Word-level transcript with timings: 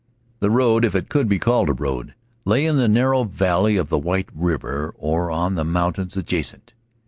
The 0.39 0.49
road, 0.49 0.83
if 0.83 0.95
it 0.95 1.09
could 1.09 1.29
be 1.29 1.37
called 1.37 1.69
a 1.69 1.73
road, 1.73 2.15
lay 2.43 2.65
in 2.65 2.77
the 2.77 2.87
narrow 2.87 3.23
valley 3.23 3.77
of 3.77 3.91
White 3.91 4.29
River 4.33 4.95
or 4.97 5.29
on 5.29 5.53
the 5.53 5.63
mountains 5.63 6.17
adjacent. 6.17 6.73